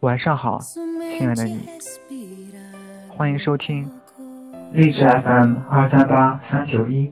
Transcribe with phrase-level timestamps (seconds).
[0.00, 1.66] 晚上好，亲爱的你，
[3.08, 3.90] 欢迎收听
[4.74, 7.10] 励志 FM 二三八三九一，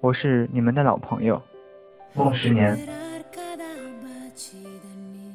[0.00, 1.40] 我是你们的老朋友。
[2.14, 2.76] 孟十年。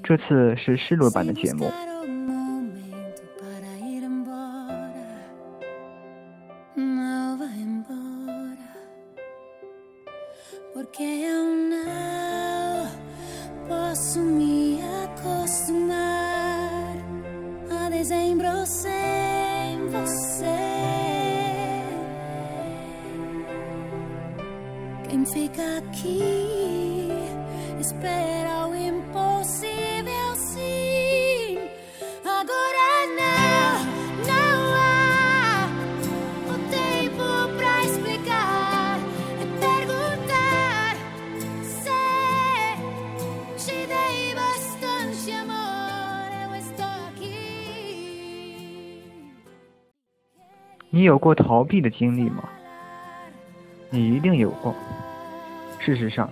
[0.03, 1.71] 这次是失落版的节目。
[18.05, 20.45] dezembro sem você.
[25.09, 27.09] Quem fica aqui
[27.79, 28.74] espera o
[51.05, 52.43] 你有过逃避的经历吗？
[53.91, 54.73] 你一定有过。
[55.77, 56.27] 事实上，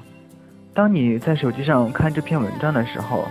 [0.73, 3.27] 当你在手机上看这篇文章的时候，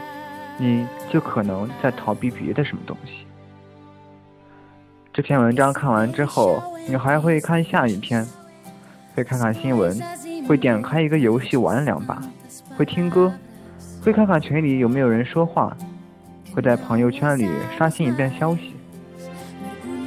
[0.56, 3.26] 你就可能在逃避别的什么东西。
[5.12, 8.24] 这篇文章看完之后，你还会看下一篇，
[9.16, 10.00] 会看看新闻，
[10.46, 12.22] 会点开一个游戏玩两把，
[12.77, 13.34] 会听歌，
[14.00, 15.77] 会看看群里有没有人说话，
[16.54, 18.74] 会在朋友圈里刷新一遍消息。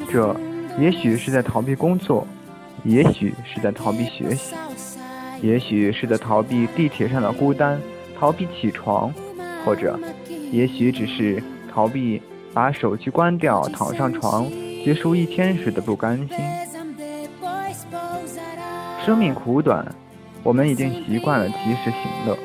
[0.10, 0.34] 这。
[0.78, 2.28] 也许是在逃避工作，
[2.84, 4.56] 也许是在逃避学习，
[5.42, 7.80] 也许是在逃避地铁上的孤单，
[8.20, 9.14] 逃避起床，
[9.64, 9.98] 或者，
[10.52, 11.42] 也许只是
[11.74, 12.22] 逃避
[12.54, 14.50] 把手机关掉，躺上床，
[14.84, 16.38] 结束一天时的不甘心。
[19.06, 19.86] 生命苦短，
[20.44, 22.38] 我们已经习惯了及时行乐。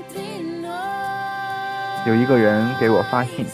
[2.06, 3.44] 有一个人给我发信，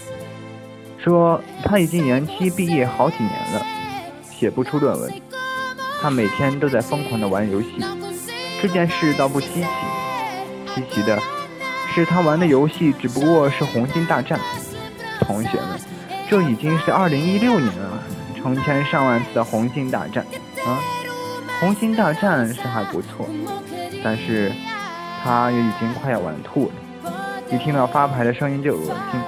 [0.98, 3.75] 说他已经延期毕业好几年了。
[4.38, 5.10] 写不出论文，
[6.02, 7.68] 他每天都在疯狂的玩游戏。
[8.60, 9.66] 这件事倒不稀奇，
[10.74, 11.18] 稀奇的
[11.94, 14.38] 是他玩的游戏只不过是《红星大战》。
[15.24, 15.80] 同学们，
[16.28, 18.02] 这已经是二零一六年了，
[18.36, 20.24] 成千上万次的《红星大战》
[20.68, 20.78] 啊，
[21.60, 23.26] 《红星大战》是还不错，
[24.04, 24.52] 但是
[25.24, 27.12] 他也已经快要玩吐了。
[27.50, 29.20] 一听到发牌的声音就恶心，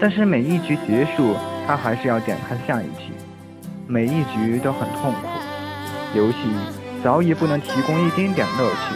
[0.00, 3.12] 但是每一局结束，他还是要点开下一局。
[3.86, 5.28] 每一局都很痛苦，
[6.14, 6.38] 游戏
[7.02, 8.94] 早已不能提供一丁点乐趣。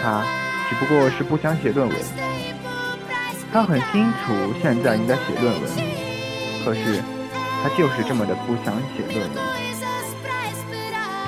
[0.00, 0.24] 他
[0.68, 1.96] 只不过是不想写论文。
[3.52, 5.62] 他很清楚现在你在写论文，
[6.64, 7.02] 可是
[7.62, 9.38] 他就是这么的不想写论文。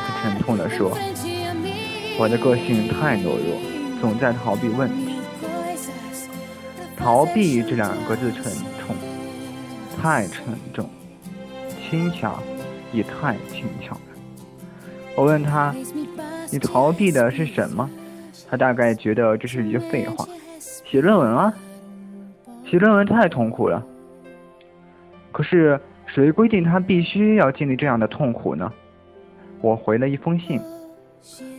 [0.07, 0.97] 他沉痛地说
[2.19, 3.59] ：“我的个性太懦弱，
[4.01, 5.17] 总在逃避问题。
[6.97, 8.45] 逃避这两个字沉
[8.79, 8.97] 重，
[10.01, 10.89] 太沉重，
[11.89, 12.43] 轻巧。”
[12.93, 14.01] 也太轻巧了。
[15.17, 15.75] 我问他
[16.53, 17.89] ：“你逃避的是什么？”
[18.49, 20.27] 他大概觉得这是一句废话。
[20.59, 21.53] 写论文啊，
[22.65, 23.85] 写论文太痛苦了。
[25.33, 28.73] 可是谁规定他必须要经历这样的痛苦呢？
[29.61, 30.61] 我回了一封信，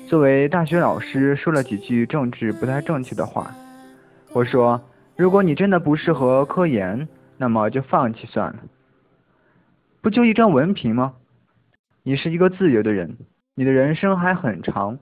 [0.07, 3.51] 作为大学老师说了几句政治不太正确的话。
[4.31, 4.81] 我说
[5.15, 7.07] ：“如果你真的不适合科研，
[7.37, 8.59] 那么就放弃算了。
[10.01, 11.13] 不就一张文凭吗？”
[12.03, 13.17] 你是一个自由的人，
[13.55, 14.99] 你的人生还很长，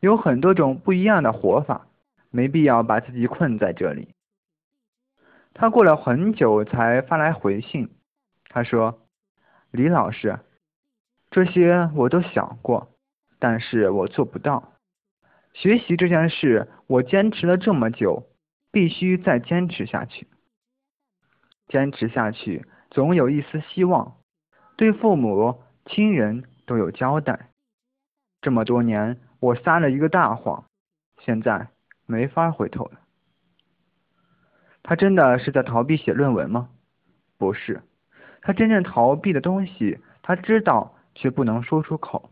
[0.00, 1.86] 有很多种不一样的活法，
[2.30, 4.08] 没必要把自己困在这里。
[5.54, 7.88] 他过了很久才发来回信，
[8.48, 8.98] 他说
[9.70, 10.40] ：“李老师，
[11.30, 12.90] 这些我都想过，
[13.38, 14.72] 但是我做不到。
[15.54, 18.28] 学习这件事，我坚持了这么久，
[18.72, 20.26] 必须再坚持下去。
[21.68, 24.16] 坚持下去，总有一丝希望。
[24.76, 27.50] 对父母。”亲人都有交代，
[28.40, 30.64] 这么多年我撒了一个大谎，
[31.20, 31.68] 现在
[32.06, 33.00] 没法回头了。
[34.82, 36.68] 他真的是在逃避写论文吗？
[37.38, 37.82] 不是，
[38.42, 42.30] 他真正逃避的东西，他知道却不能说出口。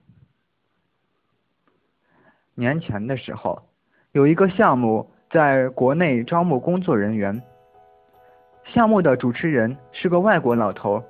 [2.55, 3.69] 年前的时候，
[4.13, 7.43] 有一个项目在国内招募工作人员，
[8.65, 11.05] 项目的主持人是个外国老头。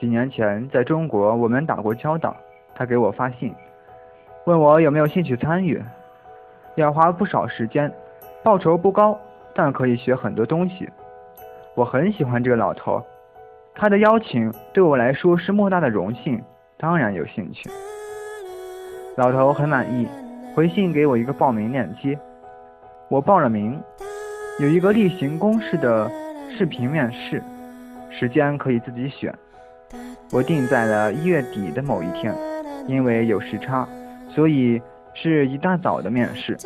[0.00, 2.36] 几年前，在中国我们打过交道。
[2.74, 3.52] 他给我发信，
[4.44, 5.82] 问我有没有兴趣参与，
[6.76, 7.92] 要花不少时间，
[8.44, 9.18] 报酬不高，
[9.52, 10.88] 但可以学很多东西。
[11.74, 13.04] 我很喜欢这个老头，
[13.74, 16.40] 他的邀请对我来说是莫大的荣幸，
[16.76, 17.68] 当然有兴趣。
[19.16, 20.06] 老头很满意，
[20.54, 22.16] 回信给我一个报名链接，
[23.08, 23.76] 我报了名，
[24.60, 26.08] 有一个例行公事的
[26.56, 27.42] 视频面试，
[28.08, 29.34] 时间可以自己选。
[30.30, 32.34] 我定在了一月底的某一天，
[32.86, 33.88] 因为有时差，
[34.28, 34.80] 所以
[35.14, 36.56] 是一大早的面试。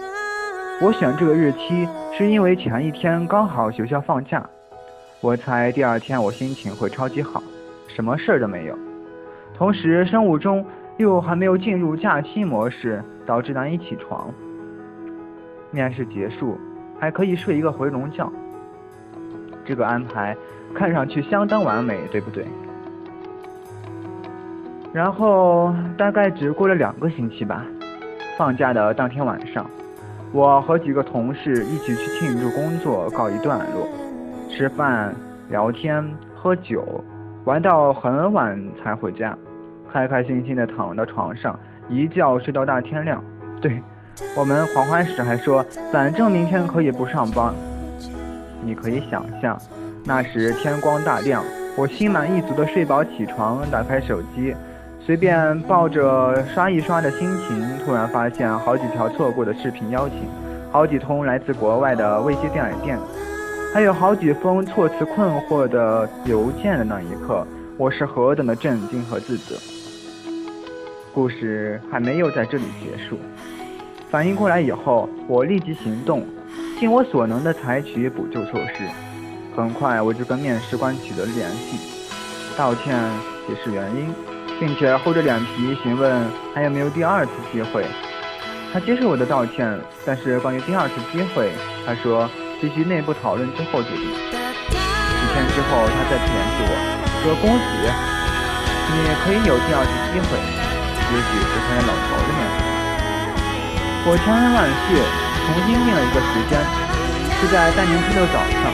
[0.81, 4.45] 我选这个日期是因为前一天刚好学校放假，
[5.21, 7.43] 我猜第二天我心情会超级好，
[7.89, 8.79] 什么事儿都没有。
[9.57, 10.65] 同时，生物钟
[10.97, 14.29] 又还没有进入假期模式，导致难以起床。
[15.71, 16.59] 面试结束。
[17.01, 18.31] 还可以睡一个回笼觉，
[19.65, 20.37] 这个安排
[20.73, 22.47] 看上去相当完美，对不对？
[24.93, 27.65] 然后大概只过了两个星期吧，
[28.37, 29.65] 放假的当天晚上，
[30.33, 33.89] 我和几个同事一起去庆祝工作告一段落，
[34.51, 35.15] 吃饭、
[35.49, 36.05] 聊天、
[36.35, 36.85] 喝酒，
[37.45, 39.37] 玩到很晚才回家，
[39.91, 41.59] 开开心心的躺到床上，
[41.89, 43.23] 一觉睡到大天亮。
[43.61, 43.83] 对。
[44.37, 47.55] 我们狂欢时还说，反正明天可以不上班。
[48.63, 49.59] 你可以想象，
[50.05, 51.43] 那时天光大亮，
[51.79, 54.55] 我心满意足的睡饱起床，打开手机，
[55.05, 60.19] 随便抱着刷一刷的心情，突然发现好几条错过的视频邀请，
[60.71, 62.97] 好几通来自国外的未接电来电，
[63.75, 67.45] 还有好几封措辞困惑的邮件的那一刻，
[67.77, 69.57] 我是何等的震惊和自责。
[71.13, 73.19] 故事还没有在这里结束。
[74.09, 76.25] 反应过来以后，我立即行动，
[76.79, 78.85] 尽我所能的采取补救措施。
[79.57, 81.77] 很快，我就跟面试官取得了联系，
[82.57, 82.97] 道歉
[83.49, 84.07] 解释原因，
[84.63, 86.23] 并且厚着脸皮询问
[86.55, 87.85] 还有没有第二次机会。
[88.73, 89.67] 他接受我的道歉，
[90.07, 91.51] 但是关于第二次机会，
[91.85, 92.31] 他说
[92.61, 94.07] 必须内部讨论之后决定。
[94.07, 96.71] 几天之后，他再次联系我，
[97.27, 97.75] 说恭喜，
[98.87, 102.63] 你可以有第二次机会，也许是看见老头的面孔。
[104.07, 104.95] 我千恩万谢，
[105.43, 106.55] 重新定了一个时间，
[107.35, 108.71] 是在大年初六早上。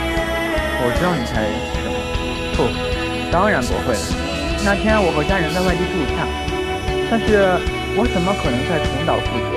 [0.85, 1.49] 我知道你猜
[1.81, 1.97] 什么？
[2.53, 4.28] 不，当然不会了。
[4.65, 6.27] 那天我和家人在外地度假，
[7.11, 7.57] 但是
[7.97, 9.57] 我怎么可能在重蹈覆辙？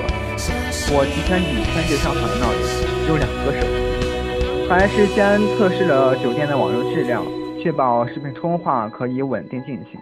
[0.93, 2.61] 我提前几天就上好了闹钟，
[3.09, 7.25] 有两个手机，还事先测试了酒店的网络质量，
[7.61, 9.99] 确保视频通话可以稳定进行。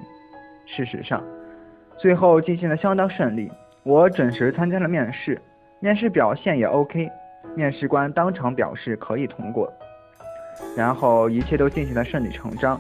[0.67, 1.23] 事实上，
[1.97, 3.49] 最后进行的相当顺利，
[3.83, 5.41] 我准时参加了面试。
[5.79, 7.09] 面试表现也 OK，
[7.55, 9.71] 面试官当场表示可以通过，
[10.75, 12.79] 然后一切都进行的顺理成章。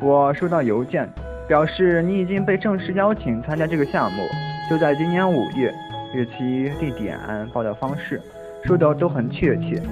[0.00, 1.08] 我收到邮件，
[1.46, 4.22] 表示你已经被正式邀请参加这个项目，
[4.70, 5.72] 就在今年五月，
[6.14, 7.18] 日期、地点、
[7.52, 8.20] 报道方式，
[8.64, 9.82] 说的都很确切。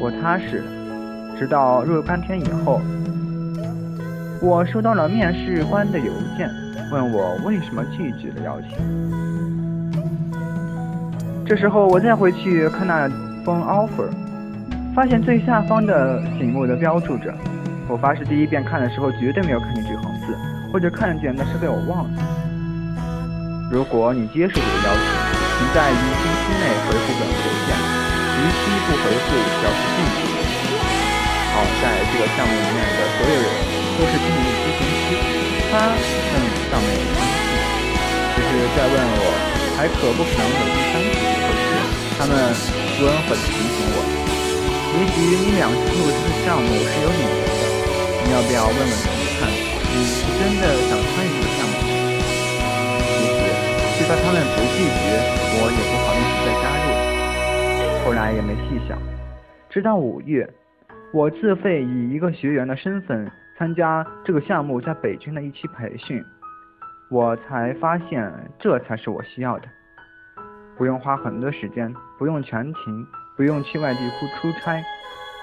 [0.00, 0.64] 我踏实了，
[1.38, 2.80] 直到若干天以后，
[4.40, 6.48] 我收到了面试官的邮件，
[6.90, 8.70] 问我为什么拒绝了邀请。
[11.44, 13.08] 这时候我再回去看那
[13.44, 14.08] 封 offer，
[14.94, 17.34] 发现最下方的醒目的标注着，
[17.88, 20.07] 我发誓第一遍看的时候绝对没有看见这行，
[20.72, 22.20] 或者看见的是被我忘了。
[23.70, 25.04] 如果你接受这个邀请，
[25.58, 29.28] 请在一星期内回复本邮件，逾期不回复
[29.60, 30.24] 表示拒绝。
[31.52, 31.82] 好在
[32.12, 33.48] 这个项目里面的所有人
[33.98, 35.06] 都是经理咨询师，
[35.70, 35.92] 他
[36.32, 36.36] 嗯
[36.70, 37.52] 倒没有生气，
[38.36, 39.56] 只是在问我。
[39.78, 41.70] 还可不可能有第三次机会时，
[42.18, 42.34] 他们
[42.98, 43.96] 温和地提醒我：
[44.98, 47.62] 也许你两次入职的项目是有理由的，
[48.26, 49.17] 你要不要问问自己看，你
[50.02, 51.74] 是真的想参与这个项目？
[53.08, 53.40] 其实，
[53.98, 55.04] 就算他们不拒绝，
[55.58, 56.86] 我也不好意思再加入。
[58.04, 58.98] 后来也没细想，
[59.68, 60.48] 直到五月，
[61.12, 66.24] 我自费以一个学员的身份参加这个项目在北京的一期培训。
[67.10, 69.68] 我才发现，这才是我需要的。
[70.76, 74.82] 不用花很多时间，不用全勤，不用去外地出出差，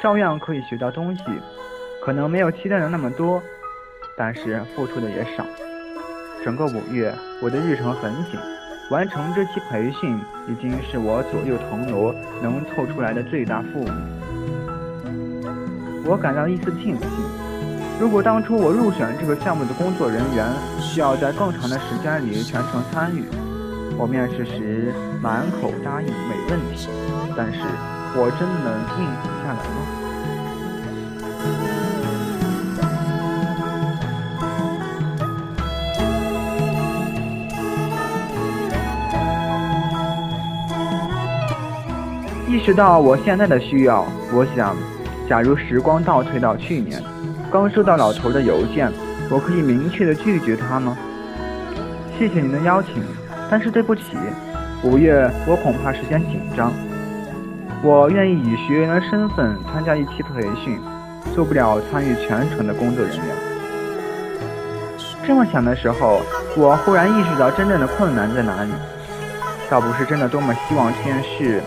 [0.01, 1.23] 照样可以学到东西。
[2.03, 3.41] 可能没有期待的那么多，
[4.17, 5.45] 但是付出的也少。
[6.43, 8.39] 整个五月，我的日程很紧，
[8.89, 13.91] 完成这期培训已经是我左右腾挪能凑出来的最大负荷。
[16.05, 17.09] 我感到一丝庆幸。
[17.99, 20.45] 如果当初我入选这个项目的工作人员
[20.79, 23.23] 需要在更长的时间里全程参与，
[23.97, 26.89] 我面试时满口答应没问题，
[27.35, 27.59] 但是
[28.15, 30.04] 我真的能应付下来吗？
[42.65, 44.03] 识到我现在的需要，
[44.33, 44.75] 我想，
[45.29, 46.99] 假如时光倒退到去年。
[47.51, 48.91] 刚收到老头的邮件，
[49.29, 50.97] 我可以明确的拒绝他吗？
[52.17, 53.03] 谢谢您的邀请，
[53.51, 54.01] 但是对不起，
[54.81, 56.73] 五月我恐怕时间紧张。
[57.83, 60.79] 我愿意以学员的身份参加一期培训，
[61.35, 63.25] 做不了参与全程的工作人员。
[65.23, 66.19] 这么想的时候，
[66.57, 68.71] 我忽然意识到真正的困难在哪里，
[69.69, 71.61] 倒不是真的多么希望这件事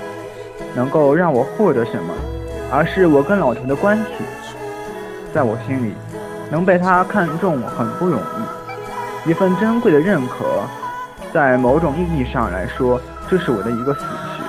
[0.74, 2.14] 能够让我获得什么，
[2.72, 4.24] 而是我跟老头的关系，
[5.32, 5.92] 在我心里，
[6.50, 10.44] 能被他看中很不容易，一份珍贵的认可，
[11.32, 14.42] 在某种意义上来说，这是我的一个死穴。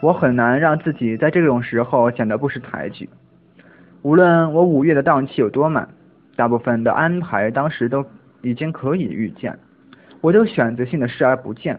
[0.00, 3.08] 我很难让自己在这种时候显得不识抬举，
[4.02, 5.88] 无论我五月的档期有多满，
[6.36, 8.04] 大部分的安排当时都
[8.42, 9.58] 已经可以预见，
[10.20, 11.78] 我都选择性的视而不见。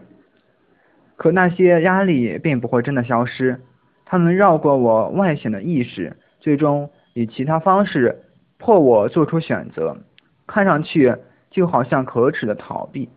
[1.18, 3.60] 可那些压力并不会真的消失，
[4.06, 8.22] 他们绕过我外显的意识，最终以其他方式
[8.56, 9.98] 迫我做出选择，
[10.46, 11.16] 看上去
[11.50, 13.08] 就好像可耻的逃避。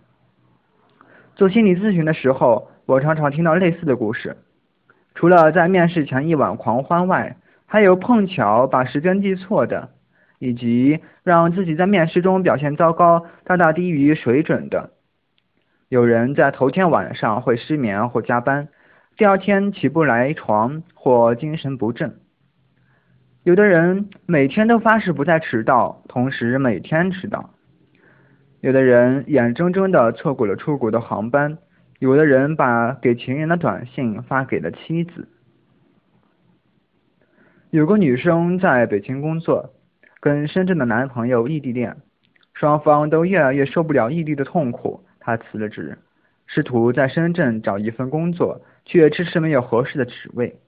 [1.35, 4.35] 做心理咨询的时候，我常常听到类似的故事。
[5.13, 9.89] 除了在面试前一晚狂欢外，还有碰巧把时间记错的，
[10.39, 14.89] 以及让自己在面试中表现糟糕、大大低于水准的。
[15.91, 18.69] 有人在头天晚上会失眠或加班，
[19.17, 22.15] 第二天起不来床或精神不振。
[23.43, 27.49] 有的人每天都发誓不再迟到，同时每天迟到。
[28.61, 31.57] 有的人眼睁睁地错过了出国的航班。
[31.99, 35.27] 有的人把给情人的短信发给了妻子。
[37.69, 39.73] 有个女生在北京工作，
[40.21, 41.97] 跟深圳的男朋友异地恋，
[42.53, 45.97] 双方都越来越受不了异地的痛苦，她辞了职，
[46.47, 50.59] 试图在深圳找一份工作，却迟迟没有合适的职位。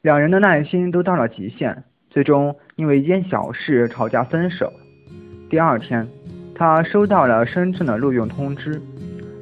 [0.00, 4.72] 两人的耐心都到了极限，最终因为一件小事吵架分手。
[5.50, 6.08] 第二天，
[6.54, 8.80] 她收到了深圳的录用通知。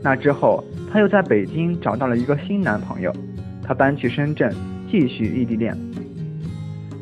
[0.03, 3.13] 那之后，她又在北京找到了一个新男朋友，
[3.63, 4.51] 她搬去深圳
[4.91, 5.77] 继续异地恋。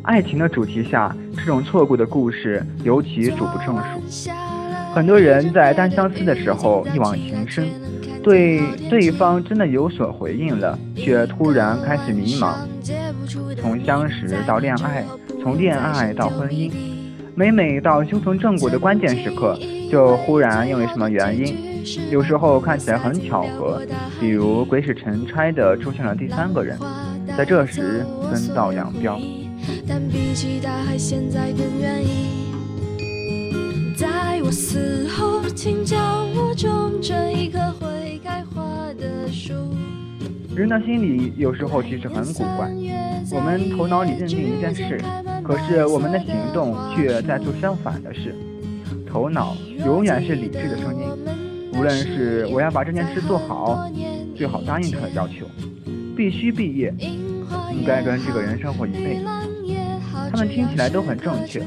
[0.02, 4.51] 爱情的主题下，这种错过的故事尤其数不胜数。
[4.94, 7.66] 很多人在单相思的时候一往情深，
[8.22, 12.54] 对对方真的有所回应了，却突然开始迷茫。
[13.60, 15.04] 从相识到恋爱，
[15.42, 16.70] 从恋爱到婚姻，
[17.34, 19.58] 每每到修成正果的关键时刻，
[19.90, 21.72] 就忽然因为什么原因。
[22.10, 23.80] 有时候看起来很巧合，
[24.20, 26.78] 比如鬼使神差的出现了第三个人，
[27.36, 29.18] 在这时分道扬镳。
[34.44, 35.96] 我死后，请教
[36.34, 39.54] 我种这一棵会开花的树
[40.54, 42.68] 人的心理有时候其实很古怪，
[43.30, 45.00] 我们头脑里认定一件事，
[45.44, 48.34] 可是我们的行动却在做相反的事。
[49.08, 49.56] 头脑
[49.86, 51.06] 永远是理智的声音。
[51.74, 53.88] 无论是我要把这件事做好，
[54.34, 55.46] 最好答应他的要求，
[56.16, 59.24] 必须毕业，应该跟这个人生活一辈子，
[60.30, 61.62] 他们听起来都很正确，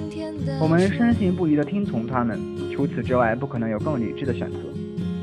[0.61, 2.39] 我们深信不疑地听从他们。
[2.75, 4.57] 除此之外，不可能有更理智的选择。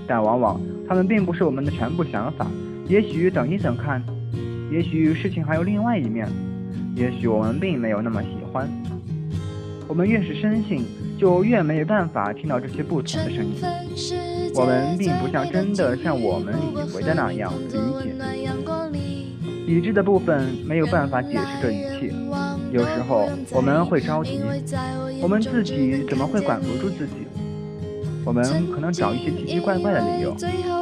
[0.06, 2.46] 但往往他们并不是我们的全部想法。
[2.88, 4.02] 也许等一等看，
[4.70, 6.26] 也许事情还有另外一面，
[6.96, 8.68] 也许我们并没有那么喜欢。
[9.86, 10.84] 我们越是深信，
[11.18, 13.54] 就越没有办法听到这些不同的声音。
[14.54, 17.78] 我们并不像真的像我们以为的那样理解，
[19.66, 22.12] 理智的部分没有办法解释这一切。
[22.72, 24.40] 有时候我们会着急，
[25.20, 27.12] 我们自己怎么会管不住自己？
[28.24, 30.34] 我们可能找一些奇奇怪怪的理由，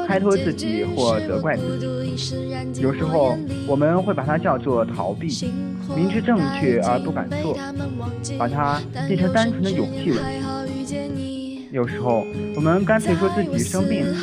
[0.07, 2.81] 开脱自己或责怪自己。
[2.81, 5.27] 有时候我们会把它叫做逃避，
[5.97, 7.59] 明知正确而不敢做，
[8.39, 10.19] 把它变成单纯的勇气问
[11.17, 11.67] 题。
[11.73, 14.15] 有时候，我们干脆说自己生病了，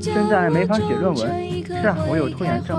[0.00, 1.48] 现在没法写论文。
[1.64, 2.76] 是啊，我有拖延症。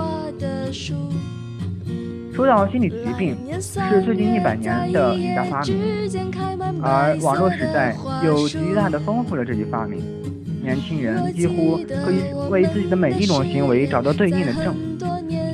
[2.40, 5.76] 说到心理疾病，是最近一百年的一大发明，
[6.82, 7.94] 而网络时代
[8.24, 10.02] 又极大的丰富了这一发明。
[10.62, 14.74] 年轻人几乎可以为自己的每一种行为找到对应的症：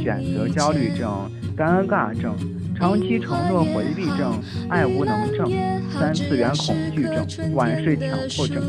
[0.01, 2.33] 选择焦虑症、尴尬症。
[2.77, 5.51] 长期承诺回避症、爱无能症、
[5.93, 8.63] 三次元恐惧症、晚睡强迫症。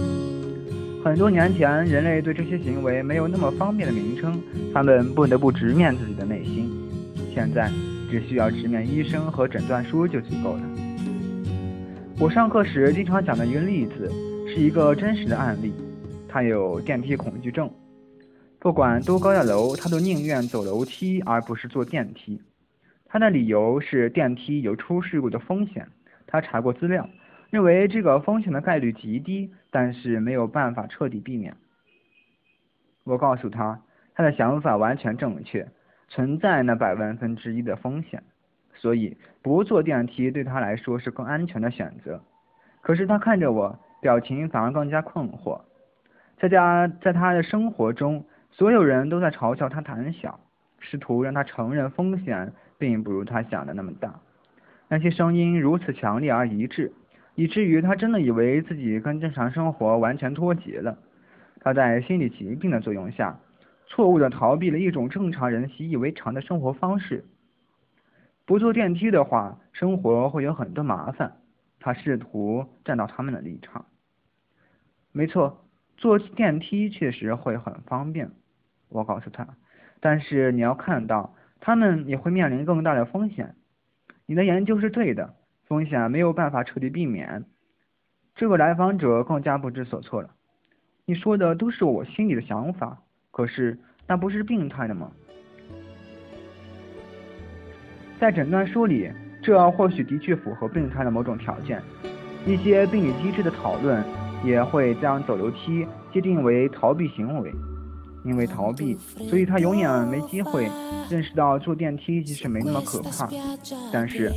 [1.06, 4.42] 很多年前，人类对这些行为没有那么方便的名称，
[4.74, 6.68] 他们不得不直面自己的内心。
[7.32, 7.70] 现在，
[8.10, 10.62] 只需要直面医生和诊断书就足够了。
[12.20, 14.10] 我上课时经常讲的一个例子，
[14.48, 15.74] 是一个真实的案例。
[16.28, 17.72] 他有电梯恐惧症，
[18.60, 22.42] 不管多高的楼，他都宁愿走楼梯而不是坐电梯。
[23.06, 25.88] 他的理由是电梯有出事故的风险，
[26.28, 27.10] 他查过资料，
[27.50, 31.56] 认为这个风险的概率极低，但是没有办法彻底避免。
[33.06, 33.82] 我告诉他，
[34.14, 35.66] 他的想法完全正确，
[36.08, 38.24] 存在那百万分之一的风险，
[38.74, 42.22] 所以不坐电梯对他来说是更安全的选择。
[42.82, 45.62] 可是他看着我，表情反而更加困惑。
[46.40, 50.40] 在家，在他的生活中，所有人都在嘲笑他胆小，
[50.80, 54.20] 试图让他承认风险并不如他想的那么大。
[54.88, 56.94] 那些声音如此强烈而一致，
[57.36, 60.98] 以至于他真的以为自己跟正常生活完全脱节了。
[61.60, 63.38] 他在心理疾病的作用下，
[63.88, 67.26] 错误地逃避了一种正常人习以为常的生活方式。
[68.46, 71.38] 不坐电梯的话，生活会有很多麻烦。
[71.80, 73.86] 他试图站到他们的立场。
[75.12, 75.66] 没错，
[75.96, 78.32] 坐电梯确实会很方便。
[78.90, 79.48] 我告诉他，
[80.00, 83.56] 但是你要看到，他们也会面临更大的风险。
[84.26, 87.46] 你的研究是对的，风险没有办法彻底避免。
[88.36, 90.32] 这个来访者更加不知所措了。
[91.06, 93.02] 你说的都是我心里的想法，
[93.38, 93.78] 可是
[94.08, 95.12] 那不是病态的吗？
[98.20, 99.12] 在诊断书里，
[99.44, 101.80] 这或许的确符合病态的某种条件。
[102.48, 104.04] 一些病理机制的讨论
[104.44, 107.54] 也会将走楼梯界定为逃避行为，
[108.26, 108.98] 因为逃避，
[109.30, 110.68] 所以他永远没机会
[111.08, 113.30] 认识到坐电梯其实没那么可怕。
[113.94, 114.32] 但是，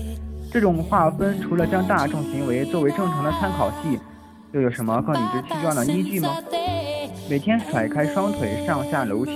[0.52, 3.98] 这种划分除了将大众行为作为正常的参考系。
[4.52, 6.28] 又有什么更理直气壮的依据吗？
[7.30, 9.32] 每天甩开双腿上下楼梯，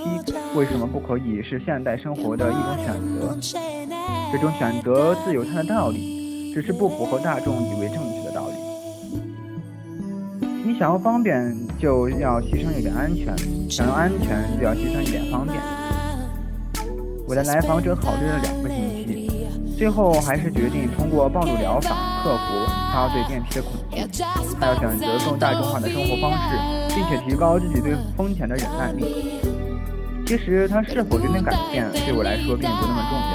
[0.57, 3.39] 为什么不可以是现代生活的一种选择？
[4.33, 8.55] 这种选择自有它的道理，只是不符合大众以为正确的道理。
[10.65, 13.33] 你想要方便，就要牺牲一点安全；
[13.71, 15.63] 想要安全，就要牺牲一点方便。
[17.29, 19.47] 我的来访者考虑了两个星期，
[19.79, 21.91] 最后还是决定通过暴露疗法
[22.25, 24.23] 克服他对电梯的恐惧。
[24.61, 29.41] 他要选择更大众化的生活方式，并且提高自己对风险的忍耐力。
[30.25, 33.19] 其实他是否决定改变，对我来说并不那么重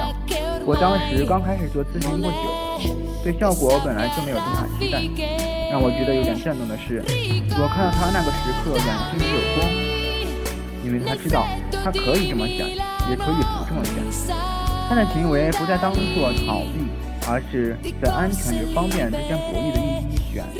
[0.64, 5.02] 我当时刚开始做咨询不久，对效果本来就没有多大期待。
[5.70, 7.04] 让我觉得有点震动的是，
[7.54, 9.70] 我看到他那个时刻眼睛里有光，
[10.82, 11.46] 因为他知道
[11.84, 12.66] 他可以这么想，
[13.08, 14.34] 也可以不这么想。
[14.88, 16.90] 他的行为不再当做逃避，
[17.30, 20.58] 而是在安全与方便之间博弈的一一选择。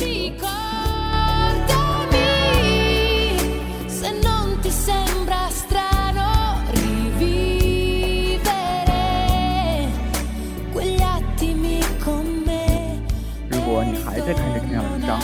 [14.20, 15.18] 再看这篇文章，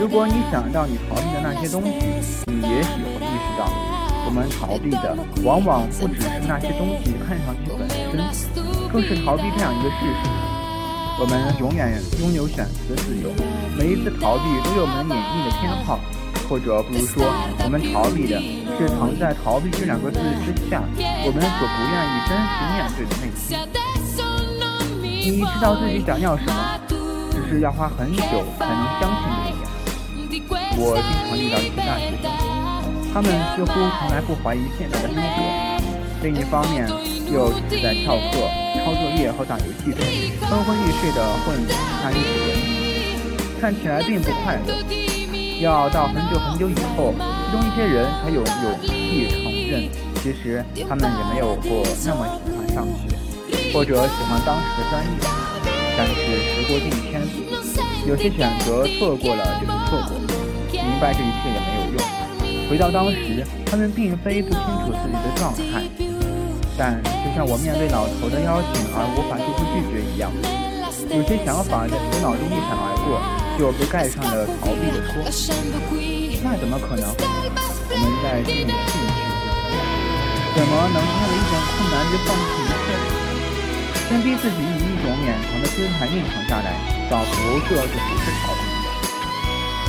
[0.00, 1.90] 如果你想到你逃避的那些东西，
[2.46, 3.68] 你也许会意识到，
[4.24, 8.16] 我们逃避的往往不只是那些东西看上去本身，
[8.90, 10.55] 更是逃避这样一个事实：
[11.18, 13.30] 我们永远拥有选择自由。
[13.76, 15.98] 每一次逃避都有我们隐秘的偏好，
[16.48, 17.24] 或者不如说，
[17.64, 18.36] 我们逃避的
[18.76, 20.82] 是藏在“逃避”这两个字之下，
[21.24, 23.56] 我们所不愿意真实面对的内心。
[25.26, 26.78] 你知道自己想要什么？
[27.32, 30.52] 只是要花很久才能相信这一点。
[30.78, 32.28] 我经常遇到一些大学生，
[33.12, 35.80] 他们似乎从来不怀疑现在的生活，
[36.22, 36.86] 另一方面
[37.32, 38.48] 又只是在翘课、
[38.84, 40.00] 抄作业和打游戏中
[40.48, 41.56] 昏昏欲睡的混
[42.02, 44.74] 参与其中，看起来并不快乐。
[45.60, 48.46] 要到很久很久以后，其中一些人才有勇
[48.82, 49.88] 气承认，
[50.22, 55.08] 其实他们也没有过那么喜欢上学，或者喜欢当时的专业。
[55.98, 57.22] 但是时过境迁，
[58.06, 60.18] 有些选择错过了就是错过，
[60.70, 62.68] 明白这一切也没有用。
[62.68, 65.82] 回到当时，他们并非不清楚自己的状态，
[66.78, 70.28] 但就像我面对老头的邀请而无法做出拒绝一样，
[71.08, 73.16] 有些想法在头脑中一闪而过，
[73.56, 75.24] 就被盖上了逃避的戳。
[76.44, 77.08] 那怎么可能？
[77.08, 79.16] 我们在心里进去，
[80.52, 82.92] 怎么能因为一点困难就放弃一切？
[84.06, 86.76] 先逼自己以一种勉强的姿态硬扛下来，
[87.08, 88.68] 仿佛这就不是逃避。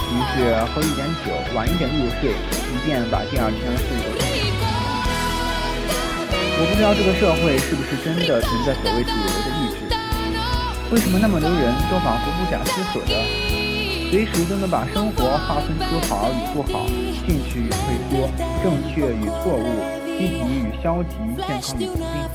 [0.07, 4.07] 于是喝一点酒，晚一点入睡，以便把第二天的事情
[6.59, 9.85] 我不知道这个社会是不是真的存在所谓主流的意志？
[10.89, 13.13] 为什么那么多人都仿佛不假思索的，
[14.09, 16.87] 随时都能把生活划分出好与不好、
[17.27, 18.25] 进取与退缩、
[18.63, 19.69] 正确与错误、
[20.17, 21.13] 积极与消极、
[21.45, 22.25] 健康与疾病？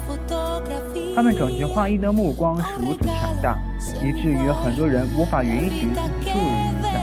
[1.16, 3.58] 他们整齐划一的目光是如此强大，
[4.00, 6.94] 以至于很多人无法允许自己注意一下。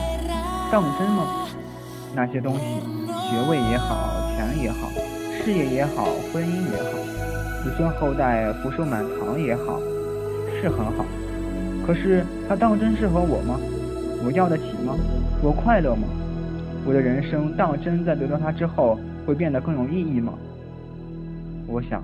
[0.71, 1.45] 当真吗？
[2.15, 2.63] 那些东西，
[3.29, 4.89] 学位也好，钱也好，
[5.49, 6.91] 事业也好，婚姻也好，
[7.63, 9.79] 子孙后代福寿满堂也好，
[10.62, 11.03] 是很好。
[11.83, 13.59] 可是，它当真适合我吗？
[14.23, 14.95] 我要得起吗？
[15.41, 16.07] 我快乐吗？
[16.85, 20.38] 我的人生当真在得到它之后会变得更有意义吗？
[21.65, 22.03] 我想。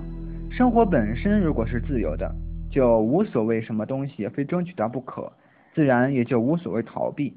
[0.50, 2.28] 生活本身如果是自由的，
[2.68, 5.32] 就无所谓什么东西非争取到不可，
[5.72, 7.36] 自然也就无所谓逃避。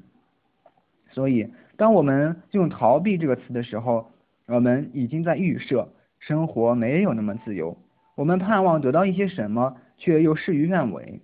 [1.12, 1.46] 所以，
[1.76, 4.10] 当我们用“逃避”这个词的时候，
[4.48, 5.88] 我们已经在预设
[6.20, 7.76] 生活没有那么自由。
[8.14, 11.20] 我们盼望得到一些什么，却又事与愿违。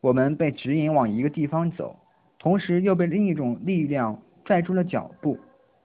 [0.00, 1.98] 我们被指引往一个地方走，
[2.38, 5.38] 同时又被另一种力量拽住了脚步。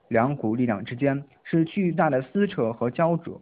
[0.08, 3.40] 两股力量之间是巨大的撕扯和焦灼，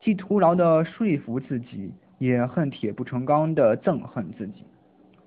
[0.00, 4.66] 既徒劳的说服自己，也恨铁不成钢的憎恨自己。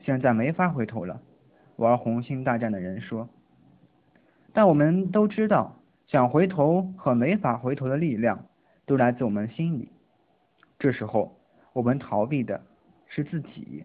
[0.03, 1.19] 现在没法回头了，
[1.77, 3.27] 玩红星大战的人说。
[4.53, 5.75] 但我们都知道，
[6.07, 8.45] 想回头和没法回头的力量，
[8.85, 9.91] 都来自我们心里。
[10.79, 11.37] 这时候，
[11.73, 12.61] 我们逃避的
[13.07, 13.83] 是自己。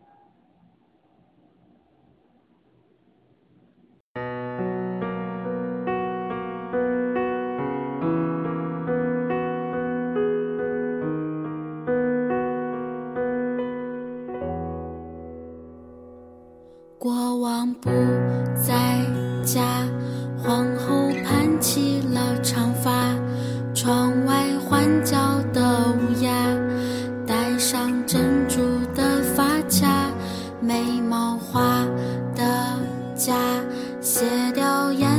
[30.62, 31.61] 眉毛画
[32.37, 32.79] 的
[33.16, 33.35] 假，
[34.01, 35.12] 卸掉眼。